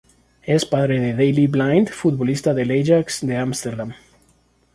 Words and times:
Es 0.41 0.65
padre 0.65 0.99
de 0.99 1.11
Daley 1.11 1.45
Blind, 1.45 1.91
futbolista 1.91 2.55
del 2.55 2.71
Ajax 2.71 3.19
de 3.21 3.37
Amsterdam. 3.37 3.93